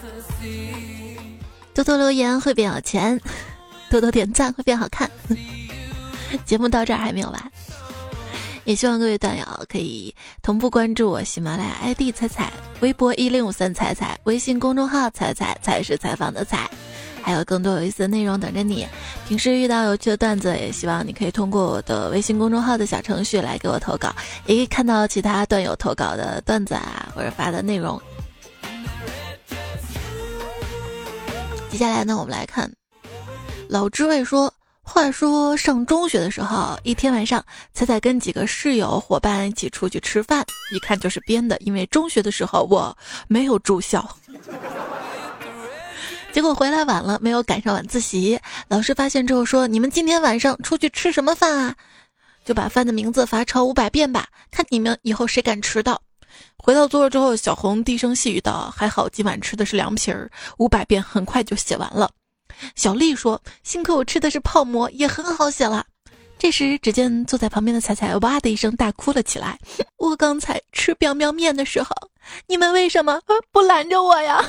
[1.76, 3.22] 多多留言会变有钱，
[3.92, 5.08] 多多点赞会变好看。
[6.44, 7.52] 节目到这儿还没有完。
[8.66, 12.52] 也希望各位段友可以同步关注我喜马拉雅 ID“ 彩彩”，
[12.82, 16.68] 微博一零五三彩彩，微信公众号“彩彩彩是采访的彩”，
[17.22, 18.88] 还有更多有意思的内容等着你。
[19.28, 24.14] 平时遇到有趣的段子，也希望你可以通过我的微信公众号的小程序来给我投稿，
[24.48, 28.02] 也可以看到其他段友投稿的段子啊，或者发的内容。
[31.70, 32.72] 接下来呢，我们来看
[33.70, 34.52] 老知味说。
[34.88, 37.44] 话说上中学的时候，一天晚上，
[37.74, 42.96] 彩彩跟几个室友伙伴一起出去吃饭，一看就是编的，因为中学的时候我
[43.28, 44.08] 没有住校。
[46.32, 51.76] 结果回来晚了，没有赶上晚自习，老师发现之后说：“你们今天晚上出去吃什么饭啊？
[52.46, 56.00] 就把饭的名字罚抄五百遍吧，看你们以后谁敢迟到。”
[56.58, 62.10] 回到座位之后，小红低声细语道：“还好今晚吃的是凉皮儿，五百遍很快就写完了。”
[62.76, 65.86] 小丽说：“幸亏我吃的是泡馍，也很好写了。”
[66.38, 69.58] 这时，只见坐在旁边的彩彩哇的一声大哭了起来。
[69.98, 71.90] 我刚才吃表表面的时候，
[72.48, 74.44] 你们为什么不拦着我呀？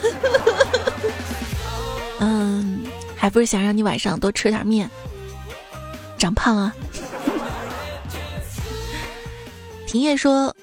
[2.18, 2.84] 嗯，
[3.16, 4.90] 还不是想让你晚上多吃点面，
[6.18, 6.74] 长胖啊。
[9.86, 10.54] 婷叶说：“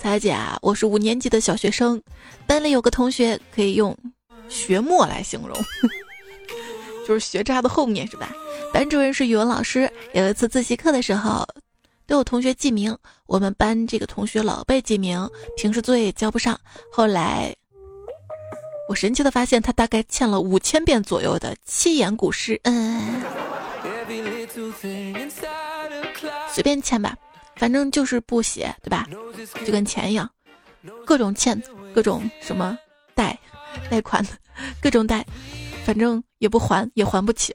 [0.00, 2.00] 彩姐啊，我是五年级的小学生，
[2.46, 3.94] 班里有个同学可以用
[4.48, 5.58] 学墨来形容。”
[7.06, 8.28] 就是学渣的后面是吧？
[8.72, 9.90] 班主任是语文老师。
[10.12, 11.46] 有一次自习课的时候，
[12.06, 16.58] 都有同学记名，我们班这个同学老被记名，平时作业也交不上。
[16.92, 17.54] 后来，
[18.88, 22.60] 我神奇的发现他大概欠了五千遍左右的七言古诗。
[22.64, 23.22] 嗯，
[26.52, 27.16] 随便欠吧，
[27.56, 29.06] 反正就是不写，对吧？
[29.64, 30.28] 就跟钱一样，
[31.04, 31.60] 各种欠，
[31.94, 32.76] 各种什么
[33.14, 33.38] 贷，
[33.88, 34.26] 贷款，
[34.80, 35.24] 各种贷。
[35.86, 37.54] 反正也不还，也还不起。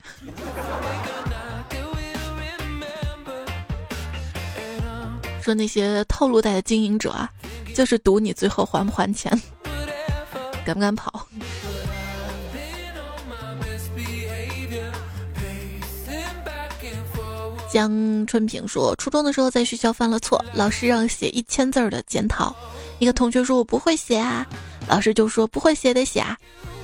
[5.41, 7.29] 说那些套路贷的经营者啊，
[7.75, 9.29] 就是赌你最后还不还钱，
[10.65, 11.27] 敢不敢跑？
[17.69, 22.55] 江春平说，初中的时候在学校犯了错，老师让写一千字的检讨，
[22.99, 24.47] 一个同学说我不会写啊，
[24.87, 26.37] 老师就说不会写得写啊。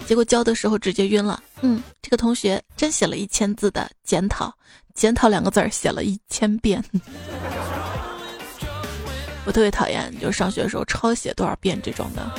[0.08, 1.44] 结果交的时候直接晕了。
[1.62, 4.54] 嗯，这个同学真写了一千字的检讨，
[4.96, 6.82] 检讨两个字儿写了一千遍。
[9.46, 12.32] 我特别讨厌，就是上学的时候抄写多少遍这种的。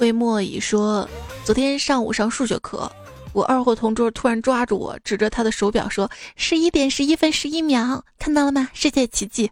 [0.00, 1.06] 魏莫乙说，
[1.44, 2.90] 昨天上午上数学课，
[3.34, 8.70] 我二货同桌突然抓住我，指着他的手表说：“十一点十一分十一秒，看到了吗？
[8.72, 9.50] 世界奇迹！”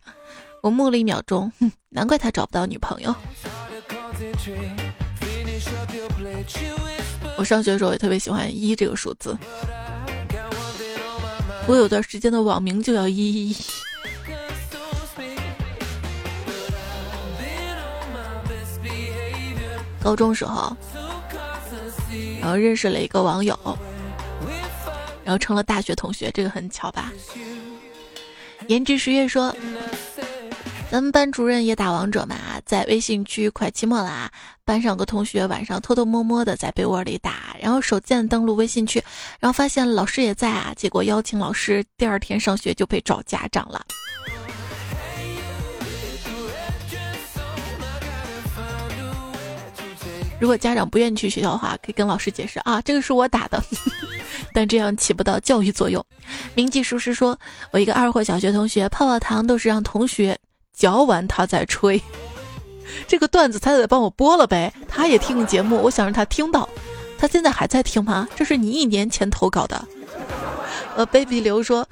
[0.63, 3.15] 我默了一秒钟，哼，难怪他找不到女朋友。
[7.37, 9.37] 我上学的时候也特别喜欢一这个数字，
[11.67, 13.57] 我有段时间的网名就叫一一一。
[20.03, 20.77] 高中时候，
[22.41, 23.59] 然后认识了一个网友，
[25.25, 27.13] 然后成了大学同学，这个很巧吧？
[28.69, 29.55] 颜值十月说。
[30.91, 32.35] 咱们班主任也打王者嘛，
[32.69, 34.31] 在微信区快期末啦，
[34.63, 39.03] 班上有个同学晚上偷偷摸摸的在被窝里打，然后手贱登录微信区，
[39.41, 43.83] 然后发现老师也在啊，结果邀请老师，第二天上学就被找家长了。
[50.39, 53.65] 如果家长不愿意去学校的话，可以跟老师解释啊，这个是我打的，
[54.53, 56.05] 但这样起不到教育作用。
[56.55, 57.39] 铭记书师说，
[57.71, 60.39] 我一个二货小学同学泡泡糖都是让同学。
[60.75, 62.01] 嚼完他再吹，
[63.07, 64.73] 这个段子他得帮我播了呗。
[64.89, 66.69] 他也听节目，我想让他听到。
[67.19, 68.29] 他现在还在听吗？
[68.37, 69.85] 这是你一年前投稿的。
[70.97, 71.89] 呃，baby 刘说，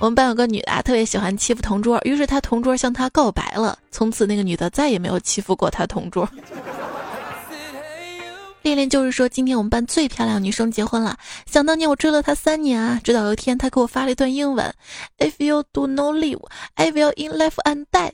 [0.00, 6.28] 我们班有个女的特别喜欢欺负同桌，于是他同桌向她告白了，从此那个女的再也没有欺负过他同桌。
[8.62, 11.16] 恋恋就是说，今天我们班最漂亮女生结婚了。
[11.46, 14.74] 想当年我追了她三年啊，直到有一天她给我发了一段英文
[15.18, 16.42] ：If you do not live,
[16.74, 18.12] I will in life and death。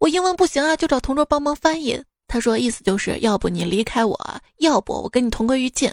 [0.00, 2.02] 我英文不行啊，就找同桌帮忙翻译。
[2.34, 4.18] 他说：“意思就是要不你离开我，
[4.56, 5.88] 要不我跟你同归于尽。”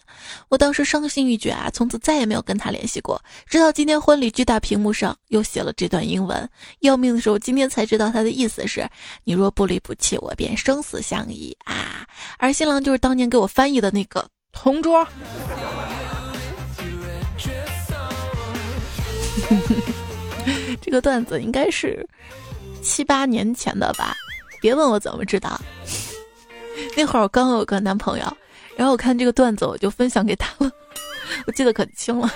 [0.49, 3.21] 我当时伤心欲绝啊，从此再也没有跟他联系过。
[3.45, 6.49] 直到今天婚礼巨大屏幕上又写了这段英文。
[6.79, 8.89] 要命的是我，今天才知道他的意思是
[9.23, 12.07] ：“你若不离不弃，我便生死相依啊！”
[12.39, 15.07] 而新郎就是当年给我翻译的那个同桌。
[20.81, 22.03] 这个段子应该是
[22.81, 24.15] 七八年前的吧？
[24.59, 25.61] 别问我怎么知道。
[26.95, 28.37] 那会儿我刚有个男朋友，
[28.75, 30.71] 然后我看这个段子，我就分享给他了。
[31.45, 32.29] 我记得可清了。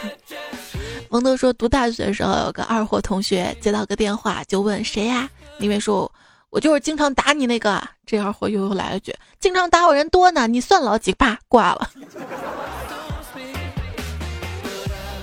[1.09, 5.29] 蒙德说，读大学的时候有个二货同学接到个电话，就问谁呀？
[5.59, 6.11] 里面说，
[6.49, 7.81] 我就是经常打你那个。
[8.05, 11.11] 这二货又又来了句，经常打我人多呢，你算老几？
[11.13, 11.89] 啪，挂了。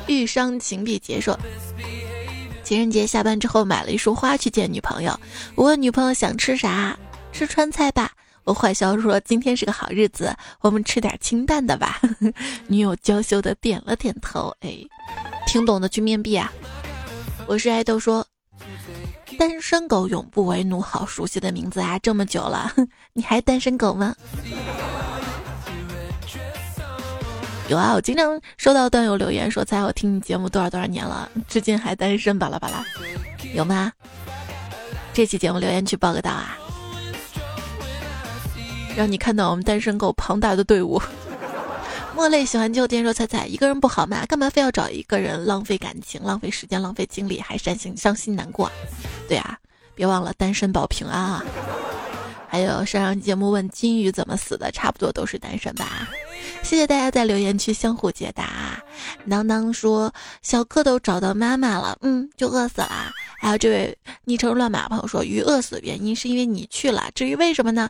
[0.09, 1.39] 欲伤情必结说，
[2.65, 5.19] 情人节下班之后买了一束花去见女朋友，
[5.55, 6.99] 我问女朋友想吃啥，
[7.33, 8.11] 吃川菜吧。
[8.45, 12.01] 我坏笑说：“今天是个好日子，我们吃点清淡的吧。”
[12.67, 14.55] 女友娇羞的点了点头。
[14.61, 14.79] 哎，
[15.47, 16.53] 听懂的去面壁啊！
[17.47, 18.27] 我是爱豆说
[19.39, 21.99] ：“单身狗永不为奴，好熟悉的名字啊！
[22.01, 22.73] 这么久了，
[23.15, 24.15] 你还单身狗吗？”
[27.69, 32.85] 有啊，我经常收到段友留言说：“猜我听你节目多少多少年了，至今还单身。”巴拉巴拉，
[33.55, 33.93] 有吗？
[35.15, 36.59] 这期节目留言区报个到啊，
[38.97, 41.01] 让你看到我们单身狗庞大的队伍。
[42.15, 44.25] 莫泪喜欢就电说彩彩一个人不好吗？
[44.27, 48.71] 干嘛非要找一个人浪费感情、浪费时间、浪费精力，还伤心伤心难过？
[49.27, 49.59] 对啊，
[49.95, 51.45] 别忘了单身保平安啊！
[52.49, 56.07] 还有上上节目问金鱼怎么死的，差不多都是单身吧？
[56.63, 58.79] 谢谢大家在留言区相互解答。
[59.29, 60.13] 当当说
[60.43, 63.11] 小蝌蚪找到妈妈了，嗯，就饿死了。
[63.39, 67.89] 还有这位昵称乱码朋友说鱼饿死的原因是因为你去了，至于为什么呢？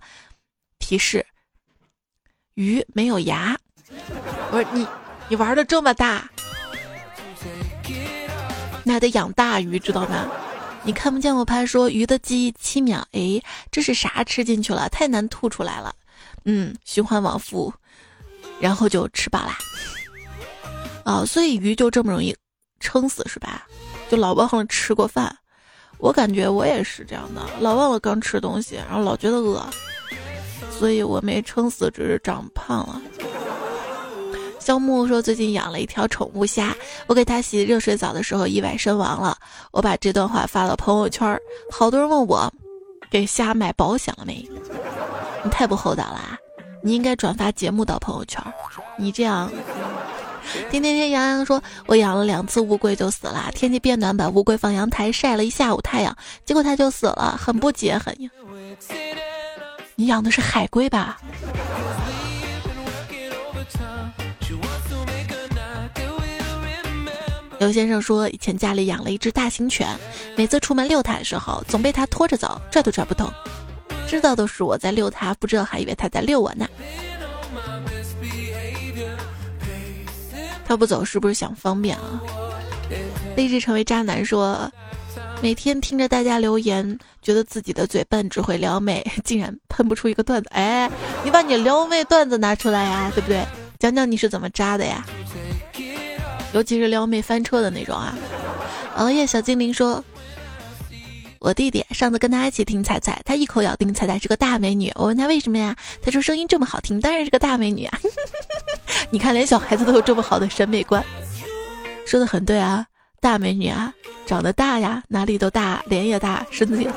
[0.82, 1.24] 提示：
[2.54, 3.56] 鱼没有牙。
[4.50, 4.86] 我说你，
[5.28, 6.28] 你玩的这么大，
[8.82, 10.26] 那得养大鱼，知道吗？
[10.82, 14.88] 你看不见我拍说鱼的记忆七秒，哎，这是啥吃进去了？
[14.88, 15.94] 太难吐出来了。
[16.44, 17.72] 嗯，循环往复，
[18.58, 19.56] 然后就吃饱啦。
[21.04, 22.36] 哦，所以鱼就这么容易
[22.80, 23.68] 撑死是吧？
[24.10, 25.34] 就老忘了吃过饭。
[25.98, 29.64] 我感觉我也是这样的，老忘了刚吃东西，然后老觉得饿，
[30.82, 33.00] 所以我没撑死，只是长胖了。
[34.58, 36.74] 肖木说：“最近养了一条宠物虾，
[37.06, 39.38] 我给它洗热水澡的时候意外身亡了。
[39.70, 41.38] 我把这段话发到朋友圈，
[41.70, 42.52] 好多人问我，
[43.12, 44.44] 给虾买保险了没？
[45.44, 46.36] 你太不厚道了，
[46.82, 48.42] 你应该转发节目到朋友圈。
[48.98, 49.48] 你这样，
[50.68, 53.52] 天天天洋洋说，我养了两次乌龟就死了。
[53.54, 58.28] 天气变暖，把乌龟放阳台晒了一下午太阳，结果它就死了，很不解恨呀。
[60.02, 61.16] 你养的是海龟吧？”
[67.60, 69.96] 刘先生说，以前家里养了一只大型犬，
[70.36, 73.32] 每次出门遛它的时候，总被它拖着走，拽都拽不动。
[74.08, 76.66] 知道都是我在遛它，不知道还以为它在遛我呢。
[80.66, 82.20] 它不走是不是想方便啊？
[83.36, 84.68] 立志成为渣男说，
[85.42, 90.48] 每天听着大家留言，觉得自己的嘴笨，只会撩妹， 竟然喷不出一个段子。
[90.52, 90.88] 哎，
[91.24, 93.44] 你把你撩妹段子拿出来呀，对不对？
[93.80, 95.04] 讲讲你是怎么渣的呀？
[96.52, 98.16] 尤其是撩妹翻车的那种啊！
[98.94, 100.04] 熬夜小精灵说
[101.40, 104.92] ：“我弟弟上次跟他一起听彩彩，他一口咬定彩彩是个大美女。
[104.94, 105.74] 我问他为什么呀？
[106.00, 107.98] 他说声音这么好听，当然是个大美女啊！
[109.10, 111.04] 你看，连小孩子都有这么好的审美观，
[112.06, 112.86] 说的很对啊！
[113.22, 113.94] 大美女啊，
[114.26, 116.90] 长得大呀，哪里都大，脸也大，身子也……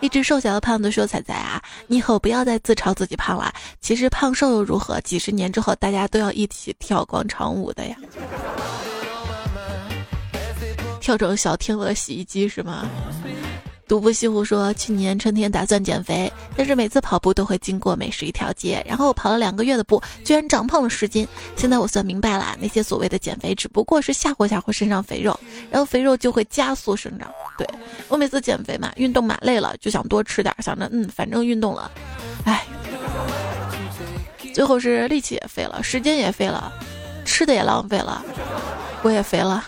[0.00, 3.50] 一只瘦小的胖子说：“彩彩啊，你以后不要再自嘲自己胖了。
[3.80, 5.00] 其实胖瘦又如何？
[5.00, 7.96] 几十年之后，大家都要一起跳广场舞的呀。”
[11.00, 12.86] 跳成小天鹅洗衣机是吗？
[13.90, 21.26] 独步西湖说，去年春天打算减肥，但是每次跑步都会经过美食一条街，然后我跑了两个月的步，居然长胖了十斤。
[21.56, 25.36] 现在我算明白了，那些所谓的减肥只不过是吓唬吓唬身上肥肉，
[25.72, 27.28] 然后肥肉就会加速生长。
[27.58, 27.68] 对
[28.06, 31.90] 我每次减肥嘛，运动嘛累了就想多吃点，想着嗯反正运动了，
[32.44, 32.64] 哎，
[34.54, 36.72] 最后是力气也废了，时间也废了，
[37.24, 38.24] 吃的也浪费了，
[39.02, 39.64] 我也肥了。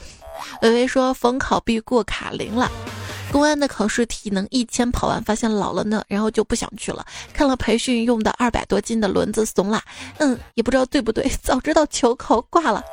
[0.61, 2.71] 微微说逢考必过卡零了，
[3.33, 7.05] 公安的考试体能一千跑完发现老了呢，然后就不想去了。
[7.33, 9.83] 看了培训用的二百多斤的轮子怂啦，
[10.19, 12.85] 嗯，也不知道对不对，早知道求考挂了。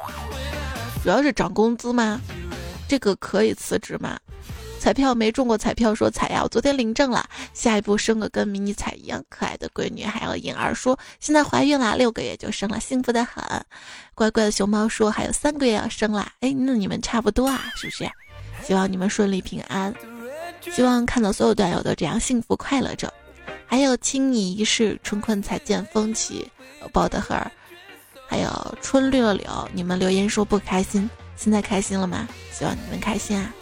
[1.04, 2.22] 主要是涨工资吗？
[2.88, 4.18] 这个可以辞职吗？
[4.80, 10.06] 彩票没中过彩票说彩呀，我昨天领证了，下一步生个跟迷你彩一样可爱的闺女。
[10.06, 13.44] 还有颖儿说现在怀孕了，六个月就生了，幸福的很。
[14.16, 18.10] 乖乖的熊猫说还有三个月要生了，哎，那你们差不多啊，是不是？
[18.66, 19.94] 希望你们顺利平安，
[20.62, 23.12] 希望看到所有段友都这样幸福快乐着。
[23.66, 26.49] 还有青你一世，春困才见风起，
[26.91, 27.51] 包的很儿，
[28.28, 32.28] 还有春绿了柳，你们留言说不开心，现在开心了吗？
[32.51, 33.53] 希望你们开心啊。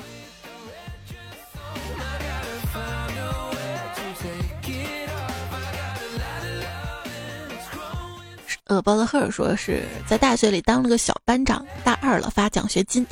[8.70, 13.06] 呃，包德赫尔说是在大学里当了个小班长，大二了发奖学金，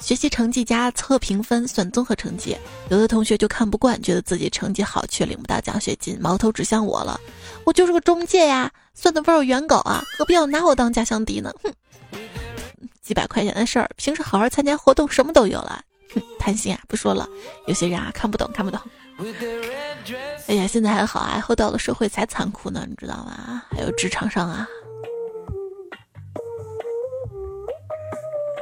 [0.00, 2.56] 学习成绩加测评分算综合成绩。
[2.88, 7.20] 有的同学就看不惯，觉得自己成绩好却领不到奖学金，矛头指向我了。
[7.64, 11.52] 我就是个中介呀，算的不是原稿啊，何必要拿我当家乡敌呢？
[11.62, 11.72] 哼，
[13.02, 15.82] 几百块钱的事儿，平时好好参加活动，什么都有了。
[16.14, 17.28] 哼，贪心啊，不说了。
[17.66, 18.80] 有些人啊，看不懂，看不懂。
[20.46, 23.62] 哎呀，现在还好啊，后到了社会才残酷呢，你知道吗？
[23.70, 24.66] 还有职场上啊，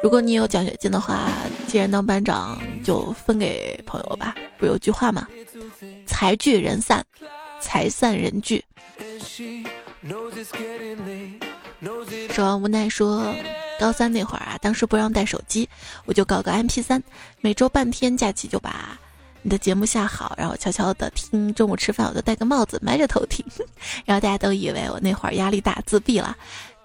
[0.07, 1.29] 如果你有奖学金的话，
[1.67, 4.37] 既然当班长，就分给朋友吧。
[4.57, 5.27] 不有句话吗？
[6.07, 7.05] 财聚人散，
[7.61, 8.65] 财散人聚。
[12.31, 13.35] 说完无奈说，
[13.81, 15.69] 高三那会儿啊，当时不让带手机，
[16.05, 17.03] 我就搞个 MP 三，
[17.41, 18.97] 每周半天假期就把。
[19.43, 21.53] 你的节目下好，然后悄悄的听。
[21.53, 23.45] 中午吃饭，我就戴个帽子，埋着头听。
[24.07, 26.37] 然后大家都以为我那会儿压力大，自闭了。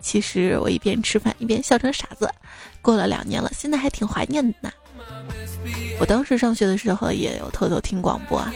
[0.02, 2.30] 其实我一边吃饭一边笑成傻子。
[2.82, 4.72] 过了两年了，现在还挺怀念的呢。
[6.00, 8.52] 我当时上学的时候也有偷偷听广播啊。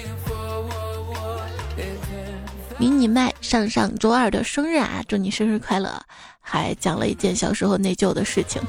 [2.77, 6.01] 迷你麦上上周二的生日啊，祝你生日快乐！
[6.41, 8.61] 还讲了一件小时候内疚的事情。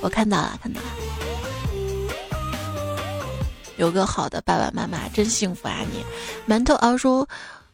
[0.00, 0.86] 我看到了，看到了。
[3.76, 5.76] 有个好的爸爸妈妈真幸福啊！
[5.92, 6.04] 你，
[6.52, 7.28] 馒头熬说。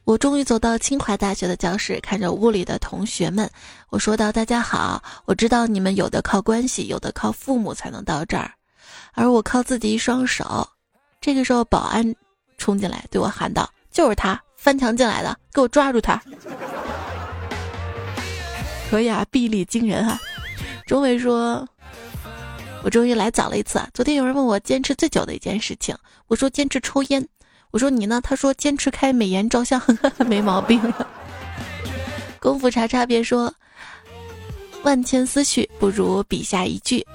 [0.06, 3.50] 我终于走到清华大学的教室，看着屋里的同学们，
[3.88, 8.52] 我说道：“大家好，我知道你们有的靠关系，有的靠父母才能到这儿，
[9.14, 10.68] 而我靠自己一双手。”
[11.20, 12.14] 这个时候，保安
[12.56, 16.22] 冲进来对我喊道：“就是他翻墙进来的，给我抓住他！”
[18.88, 20.20] 可以啊，臂力惊人啊！
[20.86, 21.68] 钟伟说
[22.84, 23.82] ：“我终于来早了一次。
[23.92, 25.96] 昨天有人问我坚持最久的一件事情，
[26.28, 27.26] 我说坚持抽烟。”
[27.76, 28.22] 我说你呢？
[28.22, 29.78] 他说坚持开美颜照相，
[30.26, 30.80] 没毛病。
[32.40, 33.52] 功夫叉叉别说，
[34.82, 37.06] 万千思绪不如笔下一句。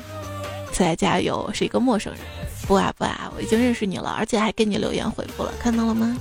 [0.71, 2.21] 此来加油是一个陌生人，
[2.67, 6.15] 不啊不啊，我已经认识你了，而且还给你留言回复了，看到了吗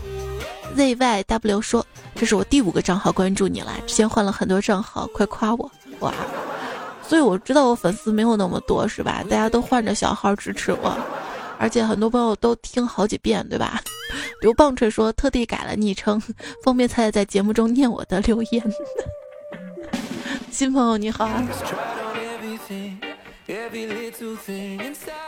[0.75, 6.15] ？zyw 说这是我第五个账号关注你了，之前换了很多账号，快夸我哇！
[7.07, 9.23] 所以我知道我粉丝没有那么多是吧？
[9.29, 10.97] 大家都换着小号支持我。
[11.61, 13.81] 而且很多朋友都听好几遍，对吧？
[14.41, 16.19] 刘棒槌说特地改了昵称，
[16.65, 18.73] 方便他在节目中念我的留言。
[20.51, 21.47] 新朋友你好啊！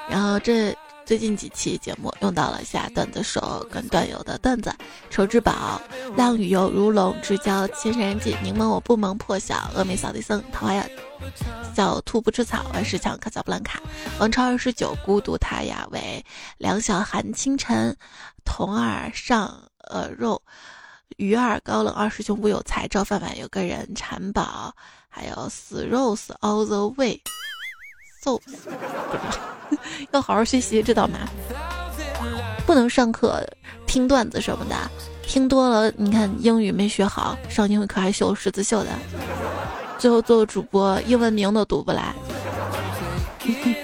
[0.08, 0.74] 然后这。
[1.12, 4.74] 最近几期节目用到了下段子手跟段友的段子：
[5.10, 5.78] 丑之宝、
[6.16, 10.82] 浪雨游、如龙之交、千山人迹、柠檬我不萌、破晓、峨眉扫地僧、桃花妖、
[11.76, 13.78] 小兔不吃草、万事强、卡萨布兰卡、
[14.18, 16.24] 王超二十九、孤独他雅为
[16.56, 17.94] 两小寒清晨、
[18.42, 20.40] 童儿上呃肉、
[21.18, 24.74] 鱼儿高冷二师兄不有才、赵范范有个人、馋宝，
[25.10, 27.20] 还有死 rose all the way。
[28.22, 28.40] 揍，
[30.12, 31.18] 要好好学习，知道吗？
[32.64, 33.44] 不能上课
[33.84, 34.76] 听段子什么的，
[35.26, 38.90] 听多了，你看英语没学好，上英语课还秀十字绣的，
[39.98, 42.14] 最后做个主播英文名都读不来。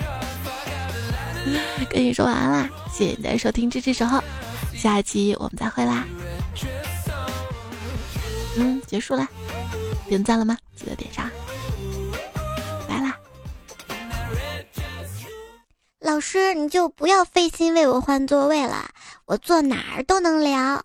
[1.90, 4.22] 跟你说晚安啦，谢谢你的收听支持守候，
[4.72, 6.06] 下一期我们再会啦。
[8.56, 9.26] 嗯，结束啦，
[10.08, 10.56] 点赞了吗？
[10.76, 11.28] 记得点上。
[16.00, 18.90] 老师，你就不要费心为我换座位了，
[19.26, 20.84] 我坐哪儿都能聊。